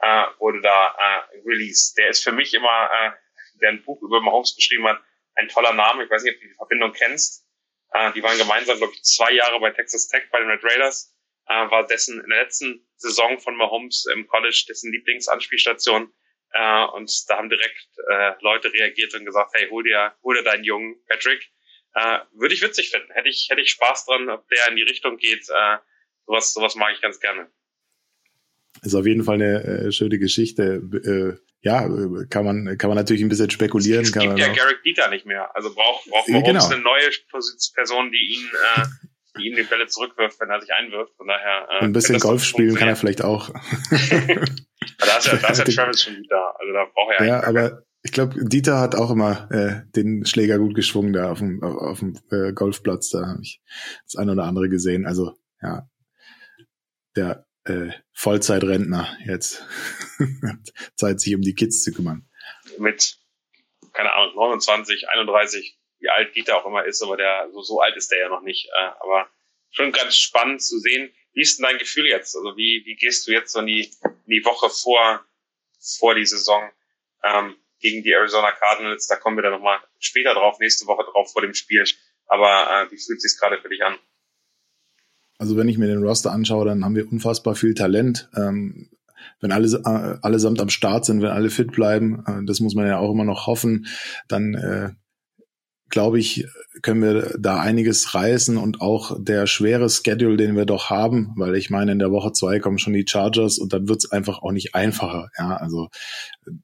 [0.00, 1.96] äh, wurde da äh, released.
[1.96, 3.10] Der ist für mich immer, äh,
[3.60, 5.00] der ein Buch über Mahomes geschrieben hat,
[5.36, 6.04] ein toller Name.
[6.04, 7.46] Ich weiß nicht, ob du die Verbindung kennst.
[7.92, 11.14] Äh, die waren gemeinsam, glaube ich, zwei Jahre bei Texas Tech bei den Red Raiders.
[11.46, 16.12] Äh, war dessen in der letzten Saison von Mahomes im College dessen Lieblingsanspielstation.
[16.54, 20.44] Äh, und da haben direkt äh, Leute reagiert und gesagt, hey, hol dir, hol dir
[20.44, 21.50] deinen jungen Patrick.
[21.94, 23.12] Äh, würde ich witzig finden.
[23.12, 25.48] Hätte ich, hätte ich Spaß dran, ob der in die Richtung geht.
[25.48, 25.78] Äh,
[26.26, 27.48] sowas, sowas mag ich ganz gerne.
[28.82, 30.80] Ist auf jeden Fall eine äh, schöne Geschichte.
[31.04, 31.88] Äh, ja,
[32.30, 34.02] kann man, kann man natürlich ein bisschen spekulieren.
[34.02, 35.54] Es gibt kann ja Garrett Dieter nicht mehr.
[35.56, 36.64] Also braucht, braucht man genau.
[36.66, 37.10] eine neue
[37.74, 38.86] Person, die ihn, äh,
[39.38, 41.16] die ihm die Bälle zurückwirft, wenn er sich einwirft.
[41.16, 41.68] Von daher.
[41.80, 43.50] Äh, ein bisschen Golf spielen kann er vielleicht auch.
[44.98, 46.54] da ist ja, da ist ja Travis schon da.
[46.58, 50.58] Also da braucht er Ja, aber ich glaube, Dieter hat auch immer äh, den Schläger
[50.58, 53.08] gut geschwungen da auf dem, auf, auf dem äh, Golfplatz.
[53.10, 53.62] Da habe ich
[54.04, 55.06] das eine oder andere gesehen.
[55.06, 55.88] Also ja,
[57.16, 59.66] der äh, Vollzeitrentner jetzt.
[60.96, 62.28] Zeit, sich um die Kids zu kümmern.
[62.78, 63.18] Mit,
[63.92, 67.96] keine Ahnung, 29, 31, wie alt Dieter auch immer ist, aber der, so, so alt
[67.96, 68.68] ist der ja noch nicht.
[68.68, 69.28] Äh, aber
[69.70, 71.10] schon ganz spannend zu sehen.
[71.34, 72.36] Wie ist denn dein Gefühl jetzt?
[72.36, 75.24] Also wie, wie gehst du jetzt so in die, in die Woche vor,
[75.98, 76.70] vor die Saison
[77.24, 79.08] ähm, gegen die Arizona Cardinals?
[79.08, 81.84] Da kommen wir dann nochmal später drauf, nächste Woche drauf vor dem Spiel.
[82.26, 83.96] Aber äh, wie fühlt sich gerade für dich an?
[85.38, 88.30] Also wenn ich mir den Roster anschaue, dann haben wir unfassbar viel Talent.
[88.36, 88.90] Ähm,
[89.40, 92.86] wenn alle äh, allesamt am Start sind, wenn alle fit bleiben, äh, das muss man
[92.86, 93.86] ja auch immer noch hoffen,
[94.28, 94.90] dann äh,
[95.94, 96.44] glaube ich,
[96.82, 101.54] können wir da einiges reißen und auch der schwere Schedule, den wir doch haben, weil
[101.54, 104.50] ich meine, in der Woche zwei kommen schon die Chargers und dann wird's einfach auch
[104.50, 105.28] nicht einfacher.
[105.38, 105.88] Ja, also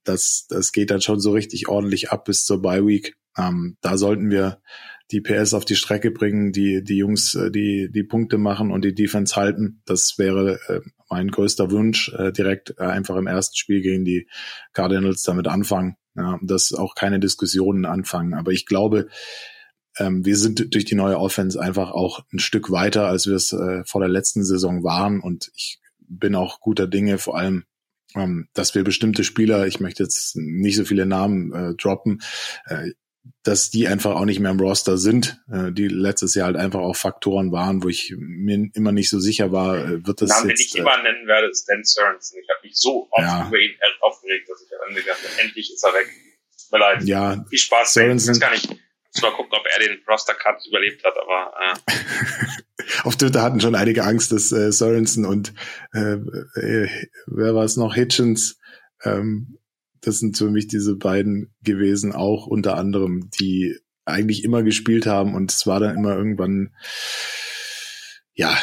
[0.02, 3.14] das, das geht dann schon so richtig ordentlich ab bis zur Bye Week.
[3.38, 4.60] Ähm, da sollten wir
[5.12, 8.84] die PS auf die Strecke bringen, die, die Jungs, äh, die, die Punkte machen und
[8.84, 9.80] die Defense halten.
[9.86, 14.28] Das wäre äh, mein größter Wunsch, äh, direkt äh, einfach im ersten Spiel gegen die
[14.72, 15.94] Cardinals damit anfangen.
[16.16, 18.34] Ja, dass auch keine Diskussionen anfangen.
[18.34, 19.08] Aber ich glaube,
[19.96, 23.52] ähm, wir sind durch die neue Offense einfach auch ein Stück weiter, als wir es
[23.52, 25.20] äh, vor der letzten Saison waren.
[25.20, 27.64] Und ich bin auch guter Dinge, vor allem
[28.14, 32.22] ähm, dass wir bestimmte Spieler, ich möchte jetzt nicht so viele Namen äh, droppen,
[32.66, 32.90] äh,
[33.42, 36.80] dass die einfach auch nicht mehr im Roster sind, äh, die letztes Jahr halt einfach
[36.80, 40.50] auch Faktoren waren, wo ich mir immer nicht so sicher war, äh, wird das Namen,
[40.50, 40.60] jetzt...
[40.60, 42.40] den ich immer nennen werde, ist Dan Sorensen.
[42.42, 43.48] Ich habe mich so oft ja.
[43.48, 46.06] über ihn aufgeregt, dass ich am Ende gedacht habe, endlich ist er weg.
[46.06, 47.04] Tut mir leid.
[47.04, 47.94] Ja, Viel Spaß.
[47.94, 48.34] Sorensen.
[48.34, 48.68] Ich weiß gar nicht.
[48.68, 51.52] Muss mal gucken, ob er den Roster-Cut überlebt hat, aber...
[51.60, 51.92] Äh.
[53.04, 55.52] Auf Twitter hatten schon einige Angst, dass äh, Sorensen und
[55.92, 56.88] äh, äh,
[57.26, 58.58] wer war es noch, Hitchens
[59.04, 59.59] ähm,
[60.00, 65.34] das sind für mich diese beiden gewesen, auch unter anderem, die eigentlich immer gespielt haben
[65.34, 66.74] und es war dann immer irgendwann,
[68.34, 68.56] ja,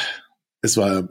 [0.62, 1.10] es war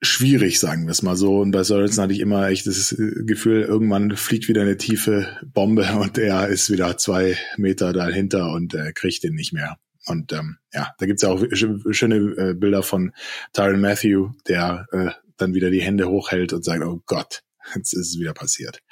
[0.00, 1.38] schwierig, sagen wir es mal so.
[1.40, 5.86] Und bei Sorensen hatte ich immer echt das Gefühl, irgendwann fliegt wieder eine tiefe Bombe
[6.00, 9.78] und er ist wieder zwei Meter dahinter und äh, kriegt den nicht mehr.
[10.06, 13.12] Und ähm, ja, da gibt's ja auch schöne äh, Bilder von
[13.52, 17.42] Tyron Matthew, der äh, dann wieder die Hände hochhält und sagt, oh Gott,
[17.74, 18.82] jetzt ist es wieder passiert.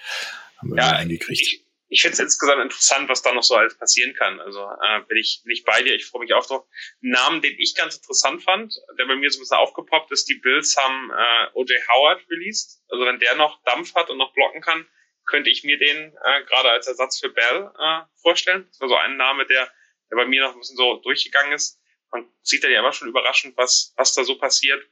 [0.58, 1.40] Haben wir ja, eingekriegt.
[1.40, 4.40] Ich, ich finde es insgesamt interessant, was da noch so alles passieren kann.
[4.40, 6.66] Also äh, bin, ich, bin ich bei dir, ich freue mich auch drauf.
[7.02, 10.28] Ein Namen, den ich ganz interessant fand, der bei mir so ein bisschen aufgepoppt ist,
[10.28, 11.70] die Bills haben äh, O.J.
[11.88, 12.82] Howard released.
[12.88, 14.86] Also wenn der noch Dampf hat und noch blocken kann,
[15.26, 18.66] könnte ich mir den äh, gerade als Ersatz für Bell äh, vorstellen.
[18.68, 19.70] Das war so ein Name, der,
[20.10, 21.80] der bei mir noch ein bisschen so durchgegangen ist.
[22.10, 24.82] Man sieht dann ja immer schon überraschend, was, was da so passiert.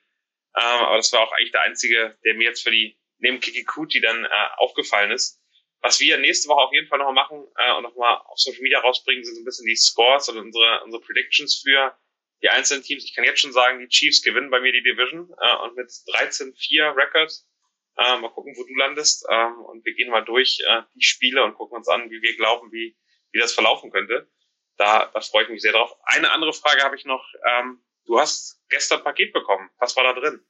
[0.57, 3.65] Ähm, aber das war auch eigentlich der einzige, der mir jetzt für die, neben Kiki
[3.65, 5.41] Kuti dann äh, aufgefallen ist.
[5.81, 8.81] Was wir nächste Woche auf jeden Fall nochmal machen äh, und nochmal auf Social Media
[8.81, 11.95] rausbringen, sind so ein bisschen die Scores und unsere, unsere Predictions für
[12.43, 13.05] die einzelnen Teams.
[13.05, 15.89] Ich kann jetzt schon sagen, die Chiefs gewinnen bei mir die Division äh, und mit
[15.89, 17.49] 13-4 Records.
[17.97, 19.27] Äh, mal gucken, wo du landest.
[19.29, 22.37] Äh, und wir gehen mal durch äh, die Spiele und gucken uns an, wie wir
[22.37, 22.97] glauben, wie,
[23.33, 24.31] wie das verlaufen könnte.
[24.77, 25.95] Da, da freue ich mich sehr drauf.
[26.05, 27.25] Eine andere Frage habe ich noch.
[27.47, 29.71] Ähm, du hast gestern Paket bekommen.
[29.79, 30.45] Was war da drin?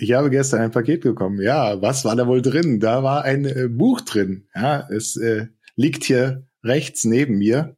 [0.00, 1.40] Ich habe gestern ein Paket bekommen.
[1.40, 2.80] Ja, was war da wohl drin?
[2.80, 4.46] Da war ein äh, Buch drin.
[4.54, 7.76] Ja, es äh, liegt hier rechts neben mir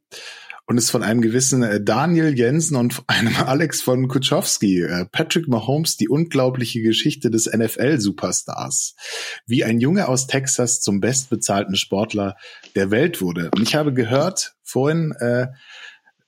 [0.65, 4.81] und ist von einem gewissen äh, Daniel Jensen und einem Alex von Kutschowski.
[4.81, 8.95] Äh, Patrick Mahomes, die unglaubliche Geschichte des NFL-Superstars.
[9.45, 12.35] Wie ein Junge aus Texas zum bestbezahlten Sportler
[12.75, 13.51] der Welt wurde.
[13.55, 15.47] Und ich habe gehört vorhin, äh,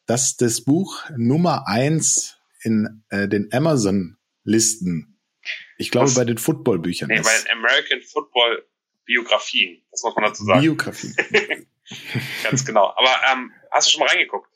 [0.06, 5.13] dass das Buch Nummer eins in äh, den Amazon-Listen,
[5.78, 6.16] ich glaube Was?
[6.16, 8.66] bei den Football-Büchern nee, bei den American Football
[9.06, 10.62] Biografien, das muss man dazu sagen.
[10.62, 11.16] Biografien.
[12.44, 12.94] Ganz genau.
[12.96, 14.50] Aber ähm, hast du schon mal reingeguckt?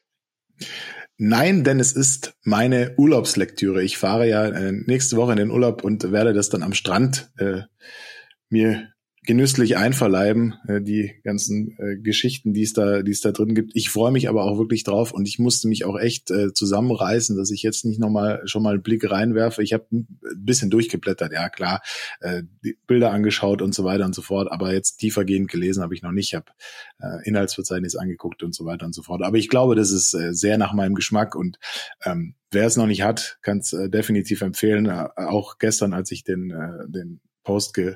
[1.18, 3.84] Nein, denn es ist meine Urlaubslektüre.
[3.84, 7.32] Ich fahre ja äh, nächste Woche in den Urlaub und werde das dann am Strand
[7.38, 7.62] äh,
[8.50, 8.94] mir
[9.28, 13.74] genüsslich einverleiben, äh, die ganzen äh, Geschichten, die es da, die es da drin gibt.
[13.76, 17.36] Ich freue mich aber auch wirklich drauf und ich musste mich auch echt äh, zusammenreißen,
[17.36, 19.62] dass ich jetzt nicht nochmal schon mal einen Blick reinwerfe.
[19.62, 21.82] Ich habe ein bisschen durchgeblättert, ja klar,
[22.22, 22.44] äh,
[22.88, 26.14] Bilder angeschaut und so weiter und so fort, aber jetzt tiefergehend gelesen habe ich noch
[26.14, 26.30] nicht.
[26.30, 26.52] Ich habe
[27.00, 29.22] äh, Inhaltsverzeichnis angeguckt und so weiter und so fort.
[29.24, 31.60] Aber ich glaube, das ist äh, sehr nach meinem Geschmack und
[32.06, 34.86] ähm, wer es noch nicht hat, kann es äh, definitiv empfehlen.
[34.86, 37.96] Äh, auch gestern, als ich den, äh, den Post ge,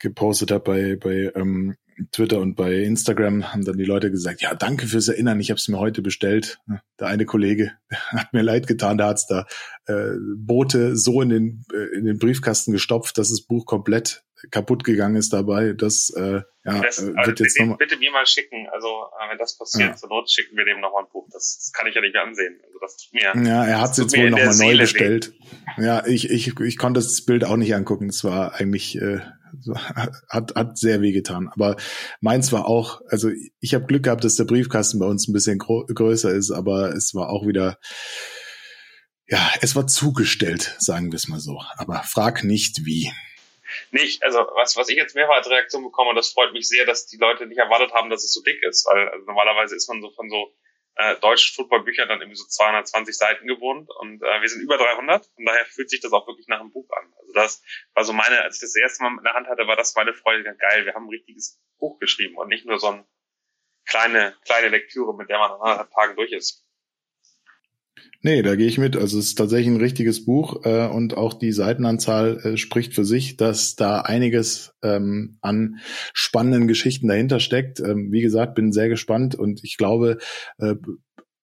[0.00, 1.76] gepostet habe bei, bei ähm,
[2.10, 5.58] Twitter und bei Instagram, haben dann die Leute gesagt, ja, danke fürs Erinnern, ich habe
[5.58, 6.58] es mir heute bestellt.
[6.98, 7.70] Der eine Kollege
[8.08, 9.46] hat mir leid getan, der hat's da
[9.86, 14.84] äh, Boote so in den, äh, in den Briefkasten gestopft, dass das Buch komplett kaputt
[14.84, 15.72] gegangen ist dabei.
[15.72, 17.76] Das, äh, ja, das, äh, wird also jetzt nochmal.
[17.78, 18.66] Bitte mir mal schicken.
[18.72, 19.96] Also äh, wenn das passiert, ja.
[19.96, 21.26] zur Not schicken wir dem nochmal ein Buch.
[21.32, 22.60] Das, das kann ich ja nicht mehr ansehen.
[22.64, 23.48] Also das tut mir.
[23.48, 25.32] Ja, er hat es jetzt wohl nochmal neu bestellt.
[25.78, 28.08] Ja, ich, ich, ich konnte das Bild auch nicht angucken.
[28.08, 29.20] Es war eigentlich äh,
[30.28, 31.48] hat, hat sehr weh getan.
[31.48, 31.76] Aber
[32.20, 33.30] meins war auch, also
[33.60, 37.14] ich habe Glück gehabt, dass der Briefkasten bei uns ein bisschen größer ist, aber es
[37.14, 37.78] war auch wieder,
[39.26, 41.60] ja, es war zugestellt, sagen wir es mal so.
[41.76, 43.10] Aber frag nicht wie.
[43.94, 46.84] Nicht, also was, was ich jetzt mehrfach als Reaktion bekomme, und das freut mich sehr,
[46.84, 49.88] dass die Leute nicht erwartet haben, dass es so dick ist, weil also normalerweise ist
[49.88, 50.52] man so von so
[50.96, 55.24] äh, deutschen Footballbüchern dann irgendwie so 220 Seiten gewohnt und äh, wir sind über 300,
[55.24, 57.12] von daher fühlt sich das auch wirklich nach einem Buch an.
[57.20, 57.62] Also das
[57.94, 60.12] war so meine, als ich das erste Mal in der Hand hatte, war das meine
[60.12, 63.06] Freude, geil, wir haben ein richtiges Buch geschrieben und nicht nur so eine
[63.86, 66.63] kleine, kleine Lektüre, mit der man nach anderthalb Tagen durch ist.
[68.26, 68.96] Nee, da gehe ich mit.
[68.96, 73.04] Also es ist tatsächlich ein richtiges Buch äh, und auch die Seitenanzahl äh, spricht für
[73.04, 75.78] sich, dass da einiges ähm, an
[76.14, 77.80] spannenden Geschichten dahinter steckt.
[77.80, 80.16] Ähm, wie gesagt, bin sehr gespannt und ich glaube,
[80.56, 80.74] äh,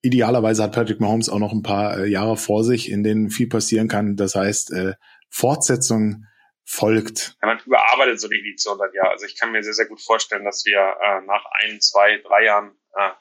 [0.02, 3.48] idealerweise hat Patrick Mahomes auch noch ein paar äh, Jahre vor sich, in denen viel
[3.48, 4.16] passieren kann.
[4.16, 4.94] Das heißt, äh,
[5.30, 6.26] Fortsetzung
[6.66, 7.38] folgt.
[7.44, 9.04] Ja, man überarbeitet so eine Edition dann ja.
[9.04, 12.46] Also ich kann mir sehr, sehr gut vorstellen, dass wir äh, nach ein, zwei, drei
[12.46, 13.12] Jahren, äh,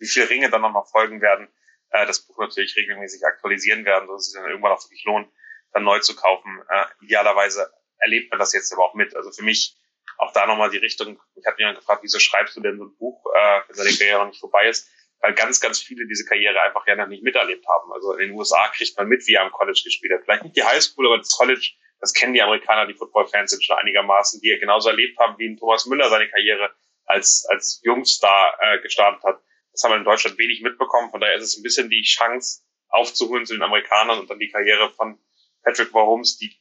[0.00, 1.46] wie viele Ringe dann noch mal folgen werden,
[1.90, 5.28] äh, das Buch natürlich regelmäßig aktualisieren werden, dass es sich dann irgendwann auch wirklich lohnt,
[5.72, 6.62] dann neu zu kaufen.
[6.68, 9.14] Äh, idealerweise erlebt man das jetzt aber auch mit.
[9.14, 9.76] Also für mich
[10.18, 12.96] auch da nochmal die Richtung, ich habe jemand gefragt, wieso schreibst du denn so ein
[12.96, 14.88] Buch, äh, wenn seine Karriere noch nicht vorbei ist?
[15.20, 17.92] Weil ganz, ganz viele diese Karriere einfach ja noch nicht miterlebt haben.
[17.92, 20.24] Also in den USA kriegt man mit, wie er am College gespielt hat.
[20.24, 23.78] Vielleicht nicht die Highschool, aber das College, das kennen die Amerikaner, die Football-Fans sind schon
[23.78, 26.74] einigermaßen, die er genauso erlebt haben, wie ein Thomas Müller seine Karriere
[27.06, 29.40] als, als Jungstar äh, gestartet hat.
[29.74, 31.10] Das haben wir in Deutschland wenig mitbekommen.
[31.10, 34.48] Von daher ist es ein bisschen die Chance aufzuholen zu den Amerikanern und dann die
[34.48, 35.18] Karriere von
[35.64, 36.56] Patrick Mahomes, die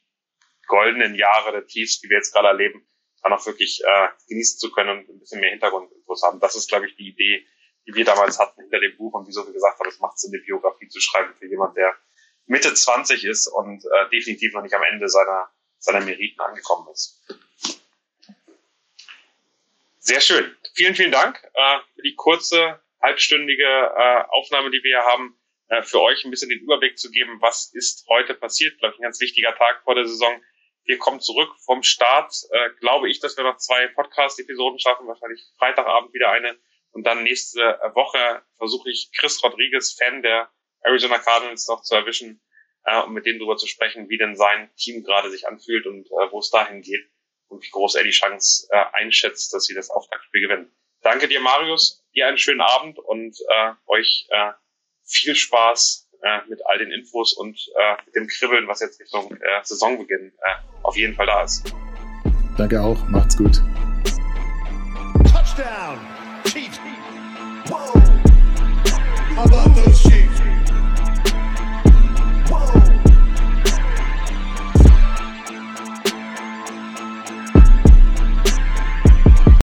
[0.65, 2.89] goldenen Jahre der Chiefs, die wir jetzt gerade erleben,
[3.21, 6.39] dann auch wirklich äh, genießen zu können und ein bisschen mehr Hintergrundinfos haben.
[6.39, 7.45] Das ist, glaube ich, die Idee,
[7.86, 10.34] die wir damals hatten hinter dem Buch und wieso wir gesagt haben, es macht Sinn,
[10.34, 11.95] eine Biografie zu schreiben für jemand, der
[12.47, 17.21] Mitte 20 ist und äh, definitiv noch nicht am Ende seiner, seiner Meriten angekommen ist.
[19.99, 20.58] Sehr schön.
[20.73, 25.37] Vielen, vielen Dank äh, für die kurze halbstündige äh, Aufnahme, die wir hier haben,
[25.67, 28.79] äh, für euch ein bisschen den Überblick zu geben, was ist heute passiert.
[28.79, 30.41] Glaube ich, ein ganz wichtiger Tag vor der Saison.
[30.85, 32.33] Wir kommen zurück vom Start.
[32.51, 36.57] Äh, glaube ich, dass wir noch zwei Podcast-Episoden schaffen, wahrscheinlich Freitagabend wieder eine.
[36.91, 37.59] Und dann nächste
[37.95, 40.51] Woche versuche ich Chris Rodriguez, Fan der
[40.83, 42.41] Arizona Cardinals, noch zu erwischen,
[42.85, 46.05] äh, um mit dem darüber zu sprechen, wie denn sein Team gerade sich anfühlt und
[46.07, 47.09] äh, wo es dahin geht
[47.47, 50.75] und wie groß er die Chance äh, einschätzt, dass sie das Auftaktspiel gewinnen.
[51.01, 52.02] Danke dir, Marius.
[52.15, 54.52] Dir einen schönen Abend und äh, euch äh,
[55.04, 59.36] viel Spaß äh, mit all den Infos und äh, mit dem Kribbeln, was jetzt Richtung
[59.36, 61.73] äh, Saisonbeginn äh, auf jeden Fall da ist.
[62.58, 62.97] Danke auch.
[63.10, 63.62] Macht's gut.
[65.23, 65.99] Touchdown.
[66.45, 66.80] Chiefs.
[67.67, 68.02] Whoa.